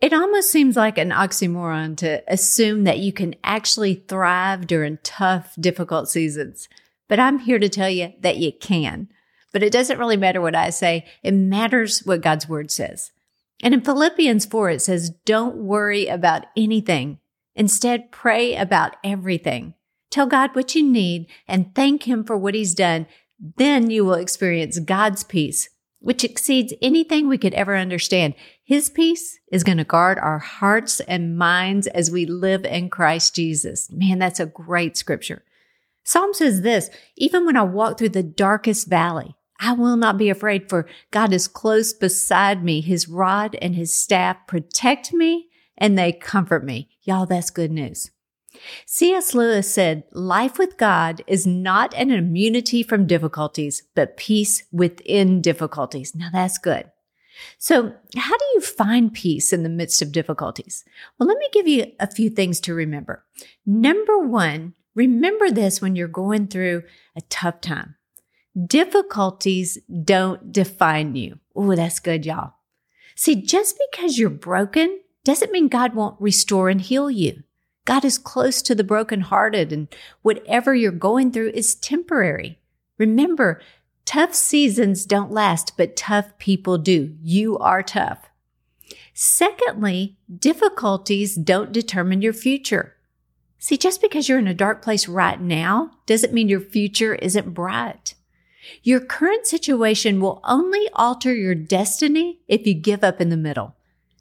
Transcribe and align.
It 0.00 0.12
almost 0.14 0.50
seems 0.50 0.76
like 0.76 0.96
an 0.96 1.10
oxymoron 1.10 1.96
to 1.98 2.22
assume 2.26 2.84
that 2.84 3.00
you 3.00 3.12
can 3.12 3.34
actually 3.44 3.94
thrive 3.94 4.66
during 4.66 4.98
tough, 5.02 5.54
difficult 5.60 6.08
seasons. 6.08 6.68
But 7.06 7.20
I'm 7.20 7.40
here 7.40 7.58
to 7.58 7.68
tell 7.68 7.90
you 7.90 8.14
that 8.20 8.38
you 8.38 8.52
can. 8.52 9.08
But 9.52 9.62
it 9.62 9.72
doesn't 9.72 9.98
really 9.98 10.16
matter 10.16 10.40
what 10.40 10.54
I 10.54 10.70
say. 10.70 11.04
It 11.22 11.34
matters 11.34 12.00
what 12.00 12.22
God's 12.22 12.48
word 12.48 12.70
says. 12.70 13.12
And 13.62 13.74
in 13.74 13.82
Philippians 13.82 14.46
4, 14.46 14.70
it 14.70 14.80
says, 14.80 15.10
don't 15.26 15.56
worry 15.56 16.06
about 16.06 16.46
anything. 16.56 17.18
Instead, 17.54 18.10
pray 18.10 18.56
about 18.56 18.96
everything. 19.04 19.74
Tell 20.10 20.26
God 20.26 20.54
what 20.54 20.74
you 20.74 20.82
need 20.82 21.26
and 21.46 21.74
thank 21.74 22.04
Him 22.04 22.24
for 22.24 22.38
what 22.38 22.54
He's 22.54 22.74
done. 22.74 23.06
Then 23.38 23.90
you 23.90 24.04
will 24.04 24.14
experience 24.14 24.78
God's 24.78 25.24
peace, 25.24 25.68
which 26.00 26.24
exceeds 26.24 26.74
anything 26.82 27.28
we 27.28 27.38
could 27.38 27.54
ever 27.54 27.76
understand. 27.76 28.34
His 28.64 28.88
peace 28.90 29.38
is 29.52 29.64
going 29.64 29.78
to 29.78 29.84
guard 29.84 30.18
our 30.18 30.38
hearts 30.38 31.00
and 31.00 31.36
minds 31.36 31.86
as 31.88 32.10
we 32.10 32.26
live 32.26 32.64
in 32.64 32.90
Christ 32.90 33.34
Jesus. 33.34 33.90
Man, 33.90 34.18
that's 34.18 34.40
a 34.40 34.46
great 34.46 34.96
scripture. 34.96 35.44
Psalm 36.02 36.32
says 36.32 36.62
this, 36.62 36.90
even 37.16 37.44
when 37.44 37.56
I 37.56 37.62
walk 37.62 37.98
through 37.98 38.08
the 38.10 38.22
darkest 38.22 38.88
valley, 38.88 39.36
I 39.60 39.74
will 39.74 39.96
not 39.96 40.16
be 40.16 40.30
afraid 40.30 40.70
for 40.70 40.88
God 41.10 41.32
is 41.32 41.46
close 41.46 41.92
beside 41.92 42.64
me. 42.64 42.80
His 42.80 43.08
rod 43.08 43.56
and 43.60 43.74
his 43.74 43.94
staff 43.94 44.38
protect 44.46 45.12
me 45.12 45.48
and 45.76 45.98
they 45.98 46.12
comfort 46.12 46.64
me. 46.64 46.88
Y'all, 47.02 47.26
that's 47.26 47.50
good 47.50 47.70
news. 47.70 48.10
C.S. 48.86 49.34
Lewis 49.34 49.72
said, 49.72 50.04
life 50.12 50.58
with 50.58 50.76
God 50.76 51.22
is 51.26 51.46
not 51.46 51.94
an 51.94 52.10
immunity 52.10 52.82
from 52.82 53.06
difficulties, 53.06 53.84
but 53.94 54.16
peace 54.16 54.64
within 54.72 55.40
difficulties. 55.40 56.14
Now 56.14 56.28
that's 56.32 56.58
good. 56.58 56.90
So 57.58 57.94
how 58.16 58.36
do 58.36 58.44
you 58.54 58.60
find 58.60 59.12
peace 59.12 59.52
in 59.52 59.62
the 59.62 59.68
midst 59.68 60.02
of 60.02 60.12
difficulties? 60.12 60.84
Well, 61.18 61.28
let 61.28 61.38
me 61.38 61.48
give 61.52 61.66
you 61.66 61.92
a 61.98 62.10
few 62.10 62.30
things 62.30 62.60
to 62.60 62.74
remember. 62.74 63.24
Number 63.64 64.18
one, 64.18 64.74
remember 64.94 65.50
this 65.50 65.80
when 65.80 65.96
you're 65.96 66.08
going 66.08 66.48
through 66.48 66.82
a 67.16 67.22
tough 67.22 67.60
time. 67.60 67.96
Difficulties 68.66 69.78
don't 70.04 70.52
define 70.52 71.14
you. 71.14 71.38
Oh, 71.54 71.74
that's 71.76 72.00
good, 72.00 72.26
y'all. 72.26 72.54
See, 73.14 73.36
just 73.42 73.78
because 73.90 74.18
you're 74.18 74.30
broken 74.30 75.00
doesn't 75.24 75.52
mean 75.52 75.68
God 75.68 75.94
won't 75.94 76.20
restore 76.20 76.68
and 76.68 76.80
heal 76.80 77.10
you. 77.10 77.44
God 77.84 78.04
is 78.04 78.18
close 78.18 78.62
to 78.62 78.74
the 78.74 78.84
brokenhearted 78.84 79.72
and 79.72 79.88
whatever 80.22 80.74
you're 80.74 80.92
going 80.92 81.32
through 81.32 81.50
is 81.54 81.74
temporary. 81.74 82.58
Remember, 82.98 83.60
tough 84.04 84.34
seasons 84.34 85.06
don't 85.06 85.32
last, 85.32 85.76
but 85.76 85.96
tough 85.96 86.36
people 86.38 86.78
do. 86.78 87.16
You 87.22 87.58
are 87.58 87.82
tough. 87.82 88.28
Secondly, 89.14 90.16
difficulties 90.38 91.34
don't 91.34 91.72
determine 91.72 92.22
your 92.22 92.32
future. 92.32 92.96
See, 93.58 93.76
just 93.76 94.00
because 94.00 94.28
you're 94.28 94.38
in 94.38 94.48
a 94.48 94.54
dark 94.54 94.82
place 94.82 95.06
right 95.06 95.40
now 95.40 95.90
doesn't 96.06 96.32
mean 96.32 96.48
your 96.48 96.60
future 96.60 97.14
isn't 97.16 97.52
bright. 97.52 98.14
Your 98.82 99.00
current 99.00 99.46
situation 99.46 100.20
will 100.20 100.40
only 100.44 100.88
alter 100.94 101.34
your 101.34 101.54
destiny 101.54 102.40
if 102.48 102.66
you 102.66 102.74
give 102.74 103.04
up 103.04 103.20
in 103.20 103.28
the 103.28 103.36
middle. 103.36 103.74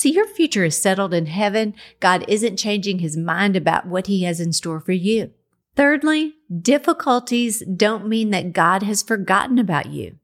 See, 0.00 0.12
your 0.12 0.26
future 0.26 0.64
is 0.64 0.80
settled 0.80 1.12
in 1.12 1.26
heaven. 1.26 1.74
God 2.00 2.24
isn't 2.26 2.56
changing 2.56 3.00
his 3.00 3.18
mind 3.18 3.54
about 3.54 3.86
what 3.86 4.06
he 4.06 4.22
has 4.22 4.40
in 4.40 4.54
store 4.54 4.80
for 4.80 4.92
you. 4.92 5.32
Thirdly, 5.76 6.36
difficulties 6.58 7.62
don't 7.66 8.08
mean 8.08 8.30
that 8.30 8.54
God 8.54 8.82
has 8.82 9.02
forgotten 9.02 9.58
about 9.58 9.90
you. 9.90 10.16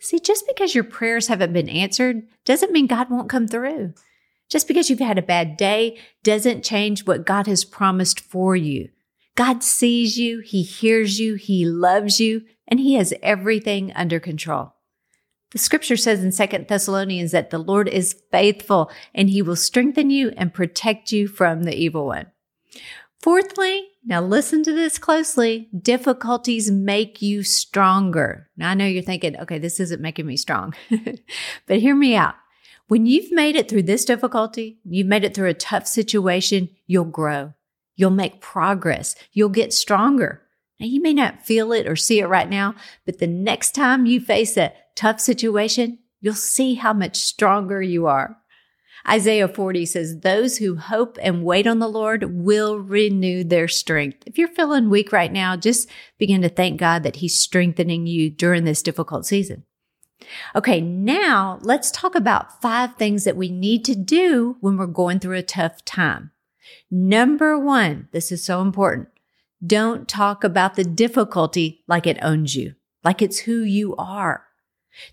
See, 0.00 0.20
just 0.20 0.46
because 0.46 0.74
your 0.74 0.84
prayers 0.84 1.28
haven't 1.28 1.54
been 1.54 1.70
answered 1.70 2.24
doesn't 2.44 2.72
mean 2.72 2.86
God 2.86 3.08
won't 3.08 3.30
come 3.30 3.48
through. 3.48 3.94
Just 4.50 4.68
because 4.68 4.90
you've 4.90 4.98
had 4.98 5.16
a 5.16 5.22
bad 5.22 5.56
day 5.56 5.98
doesn't 6.22 6.62
change 6.62 7.06
what 7.06 7.24
God 7.24 7.46
has 7.46 7.64
promised 7.64 8.20
for 8.20 8.54
you. 8.54 8.90
God 9.34 9.62
sees 9.62 10.18
you, 10.18 10.40
He 10.40 10.62
hears 10.62 11.18
you, 11.18 11.36
He 11.36 11.64
loves 11.64 12.20
you, 12.20 12.42
and 12.68 12.78
He 12.78 12.96
has 12.96 13.14
everything 13.22 13.94
under 13.94 14.20
control. 14.20 14.71
The 15.52 15.58
scripture 15.58 15.96
says 15.96 16.24
in 16.24 16.32
Second 16.32 16.68
Thessalonians 16.68 17.32
that 17.32 17.50
the 17.50 17.58
Lord 17.58 17.88
is 17.88 18.20
faithful 18.30 18.90
and 19.14 19.28
He 19.28 19.42
will 19.42 19.56
strengthen 19.56 20.10
you 20.10 20.32
and 20.36 20.54
protect 20.54 21.12
you 21.12 21.28
from 21.28 21.64
the 21.64 21.74
evil 21.74 22.06
one. 22.06 22.26
Fourthly, 23.20 23.88
now 24.04 24.20
listen 24.20 24.64
to 24.64 24.72
this 24.72 24.98
closely. 24.98 25.68
Difficulties 25.78 26.70
make 26.70 27.22
you 27.22 27.44
stronger. 27.44 28.48
Now 28.56 28.70
I 28.70 28.74
know 28.74 28.86
you're 28.86 29.02
thinking, 29.02 29.38
okay, 29.38 29.58
this 29.58 29.78
isn't 29.78 30.02
making 30.02 30.26
me 30.26 30.36
strong, 30.36 30.74
but 31.66 31.78
hear 31.78 31.94
me 31.94 32.16
out. 32.16 32.34
When 32.88 33.06
you've 33.06 33.30
made 33.30 33.54
it 33.54 33.68
through 33.68 33.84
this 33.84 34.04
difficulty, 34.04 34.80
you've 34.84 35.06
made 35.06 35.24
it 35.24 35.34
through 35.34 35.48
a 35.50 35.54
tough 35.54 35.86
situation, 35.86 36.70
you'll 36.86 37.04
grow. 37.04 37.54
You'll 37.94 38.10
make 38.10 38.40
progress. 38.40 39.14
You'll 39.32 39.50
get 39.50 39.72
stronger. 39.72 40.41
Now, 40.82 40.88
you 40.88 41.00
may 41.00 41.14
not 41.14 41.46
feel 41.46 41.70
it 41.70 41.86
or 41.86 41.94
see 41.94 42.18
it 42.18 42.26
right 42.26 42.50
now, 42.50 42.74
but 43.06 43.20
the 43.20 43.28
next 43.28 43.72
time 43.72 44.04
you 44.04 44.18
face 44.18 44.56
a 44.56 44.72
tough 44.96 45.20
situation, 45.20 46.00
you'll 46.20 46.34
see 46.34 46.74
how 46.74 46.92
much 46.92 47.16
stronger 47.18 47.80
you 47.80 48.08
are. 48.08 48.36
Isaiah 49.08 49.46
40 49.46 49.86
says, 49.86 50.18
Those 50.18 50.58
who 50.58 50.74
hope 50.74 51.18
and 51.22 51.44
wait 51.44 51.68
on 51.68 51.78
the 51.78 51.86
Lord 51.86 52.34
will 52.34 52.80
renew 52.80 53.44
their 53.44 53.68
strength. 53.68 54.24
If 54.26 54.36
you're 54.36 54.48
feeling 54.48 54.90
weak 54.90 55.12
right 55.12 55.32
now, 55.32 55.54
just 55.54 55.88
begin 56.18 56.42
to 56.42 56.48
thank 56.48 56.80
God 56.80 57.04
that 57.04 57.16
He's 57.16 57.38
strengthening 57.38 58.08
you 58.08 58.28
during 58.28 58.64
this 58.64 58.82
difficult 58.82 59.24
season. 59.24 59.62
Okay, 60.56 60.80
now 60.80 61.60
let's 61.62 61.92
talk 61.92 62.16
about 62.16 62.60
five 62.60 62.96
things 62.96 63.22
that 63.22 63.36
we 63.36 63.50
need 63.50 63.84
to 63.84 63.94
do 63.94 64.56
when 64.58 64.76
we're 64.76 64.86
going 64.86 65.20
through 65.20 65.38
a 65.38 65.42
tough 65.44 65.84
time. 65.84 66.32
Number 66.90 67.56
one, 67.56 68.08
this 68.10 68.32
is 68.32 68.44
so 68.44 68.60
important. 68.60 69.11
Don't 69.64 70.08
talk 70.08 70.42
about 70.42 70.74
the 70.74 70.84
difficulty 70.84 71.84
like 71.86 72.06
it 72.06 72.18
owns 72.20 72.56
you, 72.56 72.74
like 73.04 73.22
it's 73.22 73.40
who 73.40 73.62
you 73.62 73.94
are. 73.96 74.44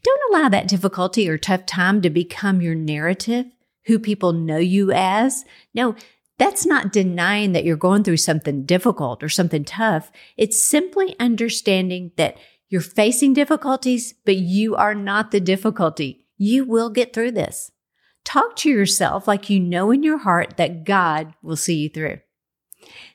Don't 0.03 0.33
allow 0.33 0.49
that 0.49 0.67
difficulty 0.67 1.29
or 1.29 1.37
tough 1.37 1.65
time 1.65 2.01
to 2.01 2.09
become 2.09 2.61
your 2.61 2.75
narrative, 2.75 3.45
who 3.85 3.99
people 3.99 4.33
know 4.33 4.57
you 4.57 4.91
as. 4.91 5.45
No, 5.73 5.95
that's 6.37 6.65
not 6.65 6.91
denying 6.91 7.51
that 7.51 7.63
you're 7.63 7.77
going 7.77 8.03
through 8.03 8.17
something 8.17 8.65
difficult 8.65 9.21
or 9.21 9.29
something 9.29 9.65
tough. 9.65 10.11
It's 10.37 10.61
simply 10.61 11.15
understanding 11.19 12.11
that 12.15 12.37
you're 12.69 12.81
facing 12.81 13.33
difficulties, 13.33 14.13
but 14.25 14.37
you 14.37 14.75
are 14.75 14.95
not 14.95 15.31
the 15.31 15.39
difficulty. 15.39 16.27
You 16.37 16.65
will 16.65 16.89
get 16.89 17.13
through 17.13 17.31
this. 17.31 17.71
Talk 18.23 18.55
to 18.57 18.69
yourself 18.69 19.27
like 19.27 19.49
you 19.49 19.59
know 19.59 19.91
in 19.91 20.03
your 20.03 20.19
heart 20.19 20.55
that 20.57 20.85
God 20.85 21.33
will 21.41 21.55
see 21.55 21.75
you 21.75 21.89
through. 21.89 22.19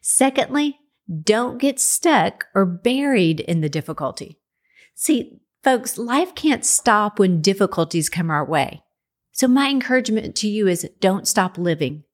Secondly, 0.01 0.79
don't 1.23 1.59
get 1.59 1.79
stuck 1.79 2.47
or 2.55 2.65
buried 2.65 3.41
in 3.41 3.61
the 3.61 3.69
difficulty. 3.69 4.39
See, 4.95 5.41
folks, 5.63 5.99
life 5.99 6.35
can't 6.35 6.65
stop 6.65 7.19
when 7.19 7.43
difficulties 7.43 8.09
come 8.09 8.31
our 8.31 8.45
way. 8.45 8.83
So 9.33 9.49
my 9.49 9.69
encouragement 9.69 10.37
to 10.37 10.49
you 10.49 10.69
is 10.69 10.89
don't 11.01 11.27
stop 11.27 11.59
living. 11.59 12.05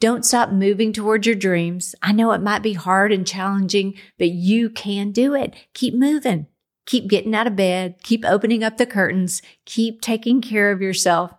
Don't 0.00 0.24
stop 0.24 0.50
moving 0.50 0.92
towards 0.92 1.26
your 1.26 1.36
dreams. 1.36 1.94
I 2.02 2.12
know 2.12 2.32
it 2.32 2.42
might 2.42 2.62
be 2.62 2.74
hard 2.74 3.12
and 3.12 3.26
challenging, 3.26 3.94
but 4.18 4.30
you 4.30 4.70
can 4.70 5.10
do 5.10 5.34
it. 5.34 5.54
Keep 5.72 5.94
moving. 5.94 6.46
Keep 6.86 7.08
getting 7.08 7.34
out 7.34 7.46
of 7.46 7.56
bed. 7.56 7.96
Keep 8.02 8.24
opening 8.24 8.62
up 8.62 8.76
the 8.76 8.86
curtains. 8.86 9.42
Keep 9.64 10.00
taking 10.00 10.40
care 10.40 10.70
of 10.70 10.80
yourself. 10.80 11.32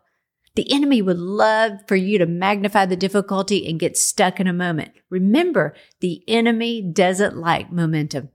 The 0.56 0.72
enemy 0.72 1.02
would 1.02 1.20
love 1.20 1.80
for 1.88 1.96
you 1.96 2.18
to 2.18 2.26
magnify 2.26 2.86
the 2.86 2.96
difficulty 2.96 3.68
and 3.68 3.80
get 3.80 3.98
stuck 3.98 4.40
in 4.40 4.48
a 4.48 4.54
moment. 4.54 4.94
Remember, 5.10 5.76
the 6.00 6.24
enemy 6.28 6.82
doesn't 6.82 7.38
like 7.38 7.72
momentum. 7.72 8.30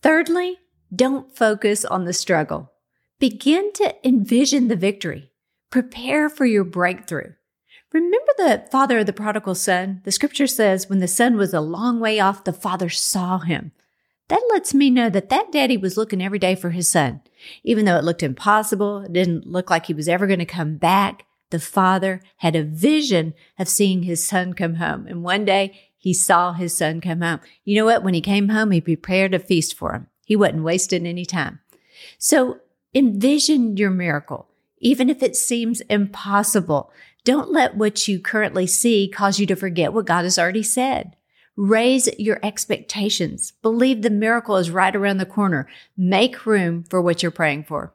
Thirdly, 0.00 0.58
don't 0.94 1.34
focus 1.34 1.84
on 1.84 2.04
the 2.04 2.12
struggle. 2.12 2.72
Begin 3.18 3.72
to 3.74 3.94
envision 4.06 4.68
the 4.68 4.76
victory. 4.76 5.30
Prepare 5.70 6.28
for 6.28 6.44
your 6.44 6.64
breakthrough. 6.64 7.32
Remember 7.92 8.32
the 8.36 8.66
father 8.70 8.98
of 8.98 9.06
the 9.06 9.12
prodigal 9.12 9.54
son? 9.54 10.00
The 10.04 10.12
scripture 10.12 10.46
says 10.46 10.88
when 10.88 11.00
the 11.00 11.08
son 11.08 11.36
was 11.36 11.52
a 11.52 11.60
long 11.60 12.00
way 12.00 12.20
off, 12.20 12.44
the 12.44 12.52
father 12.52 12.88
saw 12.88 13.38
him. 13.38 13.72
That 14.28 14.42
lets 14.50 14.72
me 14.72 14.90
know 14.90 15.10
that 15.10 15.28
that 15.28 15.52
daddy 15.52 15.76
was 15.76 15.96
looking 15.96 16.22
every 16.22 16.38
day 16.38 16.54
for 16.54 16.70
his 16.70 16.88
son. 16.88 17.20
Even 17.64 17.84
though 17.84 17.96
it 17.96 18.04
looked 18.04 18.22
impossible, 18.22 19.02
it 19.02 19.12
didn't 19.12 19.46
look 19.46 19.70
like 19.70 19.86
he 19.86 19.94
was 19.94 20.08
ever 20.08 20.26
going 20.26 20.38
to 20.38 20.46
come 20.46 20.76
back, 20.76 21.26
the 21.50 21.60
father 21.60 22.22
had 22.38 22.56
a 22.56 22.64
vision 22.64 23.34
of 23.58 23.68
seeing 23.68 24.04
his 24.04 24.26
son 24.26 24.54
come 24.54 24.76
home. 24.76 25.06
And 25.06 25.22
one 25.22 25.44
day 25.44 25.78
he 25.98 26.14
saw 26.14 26.52
his 26.52 26.76
son 26.76 27.00
come 27.00 27.20
home. 27.20 27.40
You 27.64 27.76
know 27.76 27.84
what? 27.84 28.02
When 28.02 28.14
he 28.14 28.20
came 28.20 28.48
home, 28.48 28.70
he 28.70 28.80
prepared 28.80 29.34
a 29.34 29.38
feast 29.38 29.76
for 29.76 29.92
him. 29.92 30.06
He 30.24 30.34
wasn't 30.34 30.64
wasting 30.64 31.06
any 31.06 31.24
time. 31.24 31.60
So 32.18 32.60
envision 32.94 33.76
your 33.76 33.90
miracle, 33.90 34.48
even 34.78 35.10
if 35.10 35.22
it 35.22 35.36
seems 35.36 35.80
impossible. 35.82 36.90
Don't 37.24 37.52
let 37.52 37.76
what 37.76 38.08
you 38.08 38.18
currently 38.18 38.66
see 38.66 39.08
cause 39.08 39.38
you 39.38 39.46
to 39.46 39.54
forget 39.54 39.92
what 39.92 40.06
God 40.06 40.24
has 40.24 40.38
already 40.38 40.62
said. 40.62 41.16
Raise 41.56 42.08
your 42.18 42.40
expectations. 42.42 43.52
Believe 43.62 44.00
the 44.00 44.10
miracle 44.10 44.56
is 44.56 44.70
right 44.70 44.94
around 44.94 45.18
the 45.18 45.26
corner. 45.26 45.68
Make 45.96 46.46
room 46.46 46.84
for 46.84 47.02
what 47.02 47.22
you're 47.22 47.30
praying 47.30 47.64
for. 47.64 47.92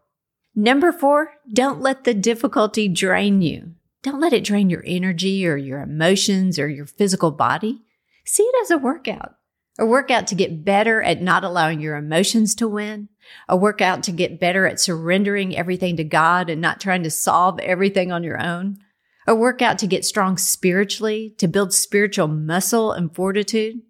Number 0.56 0.92
four, 0.92 1.34
don't 1.52 1.82
let 1.82 2.04
the 2.04 2.14
difficulty 2.14 2.88
drain 2.88 3.42
you. 3.42 3.74
Don't 4.04 4.20
let 4.20 4.34
it 4.34 4.44
drain 4.44 4.70
your 4.70 4.84
energy 4.86 5.48
or 5.48 5.58
your 5.58 5.82
emotions 5.82 6.60
or 6.60 6.68
your 6.68 6.86
physical 6.86 7.32
body. 7.32 7.82
See 8.26 8.44
it 8.44 8.56
as 8.62 8.72
a 8.72 8.78
workout. 8.78 9.36
A 9.80 9.86
workout 9.86 10.28
to 10.28 10.36
get 10.36 10.66
better 10.66 11.04
at 11.04 11.22
not 11.22 11.44
allowing 11.44 11.80
your 11.80 11.96
emotions 11.96 12.56
to 12.56 12.68
win. 12.68 13.10
A 13.48 13.56
workout 13.56 14.04
to 14.04 14.12
get 14.12 14.40
better 14.40 14.66
at 14.66 14.80
surrendering 14.80 15.56
everything 15.56 15.98
to 15.98 16.04
God 16.04 16.50
and 16.50 16.62
not 16.62 16.80
trying 16.80 17.04
to 17.04 17.12
solve 17.12 17.60
everything 17.60 18.12
on 18.12 18.24
your 18.24 18.42
own. 18.42 18.80
A 19.28 19.36
workout 19.36 19.78
to 19.80 19.88
get 19.88 20.06
strong 20.06 20.38
spiritually, 20.38 21.36
to 21.38 21.48
build 21.48 21.74
spiritual 21.74 22.30
muscle 22.30 22.94
and 22.94 23.14
fortitude. 23.14 23.82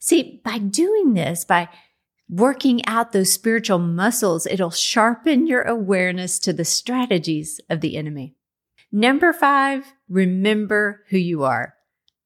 See, 0.00 0.40
by 0.44 0.58
doing 0.58 1.14
this, 1.14 1.44
by 1.44 1.68
working 2.28 2.84
out 2.86 3.12
those 3.12 3.32
spiritual 3.32 3.78
muscles, 3.78 4.44
it'll 4.46 4.70
sharpen 4.70 5.46
your 5.46 5.62
awareness 5.62 6.40
to 6.40 6.52
the 6.52 6.64
strategies 6.64 7.60
of 7.70 7.80
the 7.80 7.96
enemy. 7.96 8.34
Number 8.90 9.32
five, 9.32 9.94
remember 10.08 11.04
who 11.10 11.18
you 11.18 11.44
are. 11.44 11.74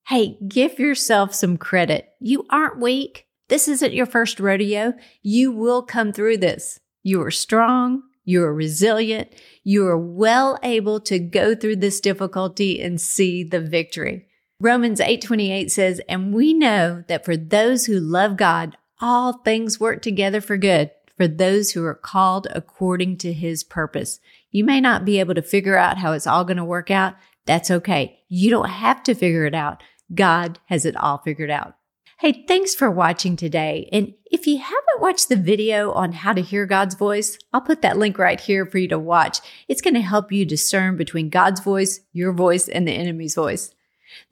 Hey, 0.09 0.38
give 0.49 0.79
yourself 0.79 1.35
some 1.35 1.59
credit. 1.59 2.09
You 2.20 2.47
aren't 2.49 2.81
weak. 2.81 3.26
This 3.49 3.69
isn't 3.69 3.93
your 3.93 4.06
first 4.06 4.41
rodeo. 4.41 4.94
You 5.23 5.52
will 5.52 5.82
come 5.82 6.12
through 6.12 6.38
this. 6.38 6.81
You 7.02 7.23
are 7.23 7.31
strong. 7.31 8.02
You 8.26 8.43
are 8.43 8.52
resilient. 8.52 9.28
You 9.64 9.87
are 9.87 9.96
well 9.96 10.58
able 10.62 11.00
to 11.00 11.19
go 11.19 11.55
through 11.55 11.76
this 11.76 12.00
difficulty 12.00 12.82
and 12.82 13.00
see 13.00 13.43
the 13.43 13.61
victory. 13.61 14.26
Romans 14.61 15.00
8:28 15.00 15.70
says, 15.70 16.00
"And 16.08 16.34
we 16.34 16.52
know 16.52 17.05
that 17.08 17.25
for 17.25 17.37
those 17.37 17.87
who 17.87 17.99
love 17.99 18.37
God, 18.37 18.76
all 19.00 19.32
things 19.32 19.81
work 19.81 20.02
together 20.02 20.40
for 20.40 20.56
good 20.56 20.90
for 21.17 21.28
those 21.28 21.73
who 21.73 21.84
are 21.84 21.94
called 21.94 22.46
according 22.50 23.17
to 23.19 23.32
his 23.32 23.62
purpose." 23.62 24.19
You 24.50 24.64
may 24.64 24.81
not 24.81 25.05
be 25.05 25.20
able 25.20 25.34
to 25.34 25.43
figure 25.43 25.76
out 25.76 25.99
how 25.99 26.12
it's 26.12 26.26
all 26.26 26.44
going 26.44 26.56
to 26.56 26.64
work 26.64 26.90
out. 26.90 27.14
That's 27.44 27.70
okay. 27.70 28.20
You 28.28 28.50
don't 28.50 28.69
have 28.69 29.02
to 29.05 29.14
figure 29.14 29.44
it 29.44 29.55
out. 29.55 29.82
God 30.14 30.58
has 30.67 30.84
it 30.84 30.96
all 30.96 31.19
figured 31.19 31.50
out. 31.50 31.75
Hey, 32.19 32.47
thanks 32.49 32.75
for 32.75 32.91
watching 32.91 33.37
today. 33.37 33.91
And 33.93 34.15
if 34.25 34.47
you 34.47 34.57
haven't 34.57 35.01
watched 35.01 35.29
the 35.29 35.37
video 35.37 35.93
on 35.93 36.13
how 36.13 36.33
to 36.33 36.41
hear 36.41 36.65
God's 36.65 36.95
voice, 36.95 37.37
I'll 37.53 37.61
put 37.61 37.83
that 37.83 37.99
link 37.99 38.19
right 38.19 38.41
here 38.41 38.65
for 38.65 38.79
you 38.79 38.89
to 38.89 38.99
watch. 38.99 39.41
It's 39.69 39.83
going 39.83 39.93
to 39.93 40.01
help 40.01 40.33
you 40.33 40.47
discern 40.47 40.97
between 40.97 41.29
God's 41.29 41.61
voice, 41.61 42.01
your 42.15 42.33
voice, 42.33 42.69
and 42.69 42.89
the 42.89 42.93
enemy's 42.93 43.35
voice. 43.35 43.75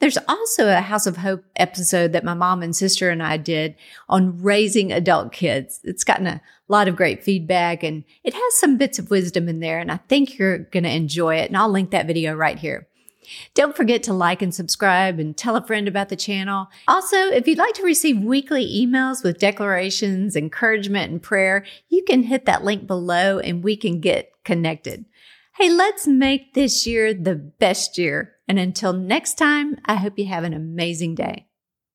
There's 0.01 0.17
also 0.27 0.69
a 0.69 0.81
House 0.81 1.07
of 1.07 1.19
Hope 1.19 1.45
episode 1.57 2.13
that 2.13 2.25
my 2.25 2.33
mom 2.33 2.63
and 2.63 2.75
sister 2.75 3.11
and 3.11 3.23
I 3.23 3.37
did 3.37 3.75
on 4.09 4.43
raising 4.43 4.91
adult 4.91 5.33
kids. 5.33 5.81
It's 5.85 6.05
gotten 6.05 6.27
a 6.27 6.41
lot 6.69 6.89
of 6.89 6.97
great 6.97 7.23
feedback 7.23 7.83
and 7.83 8.05
it 8.23 8.33
has 8.33 8.55
some 8.55 8.79
bits 8.79 8.99
of 8.99 9.11
wisdom 9.11 9.47
in 9.47 9.61
there. 9.61 9.79
And 9.79 9.93
I 9.93 9.99
think 10.09 10.39
you're 10.39 10.57
going 10.57 10.85
to 10.85 10.91
enjoy 10.91 11.37
it. 11.37 11.51
And 11.51 11.57
I'll 11.57 11.69
link 11.69 11.91
that 11.91 12.07
video 12.07 12.35
right 12.35 12.59
here. 12.59 12.89
Don't 13.55 13.77
forget 13.77 14.03
to 14.05 14.13
like 14.13 14.43
and 14.43 14.55
subscribe 14.55 15.19
and 15.19 15.37
tell 15.37 15.57
a 15.57 15.67
friend 15.67 15.89
about 15.89 16.09
the 16.09 16.17
channel. 16.17 16.69
Also, 16.89 17.17
if 17.17 17.47
you'd 17.47 17.59
like 17.59 17.75
to 17.75 17.83
receive 17.83 18.19
weekly 18.19 18.67
emails 18.67 19.23
with 19.23 19.39
declarations, 19.39 20.37
encouragement, 20.37 21.11
and 21.11 21.23
prayer, 21.23 21.65
you 21.89 22.03
can 22.05 22.25
hit 22.25 22.45
that 22.47 22.65
link 22.65 22.87
below 22.87 23.39
and 23.39 23.65
we 23.65 23.77
can 23.77 24.01
get 24.01 24.33
connected. 24.45 25.05
Hey, 25.57 25.71
let's 25.71 26.07
make 26.07 26.55
this 26.55 26.87
year 26.87 27.15
the 27.15 27.37
best 27.37 27.97
year. 27.97 28.35
And 28.49 28.59
until 28.59 28.93
next 28.93 29.35
time, 29.35 29.77
I 29.85 29.95
hope 29.95 30.19
you 30.19 30.27
have 30.27 30.45
an 30.45 30.53
amazing 30.53 31.15
day. 31.15 31.47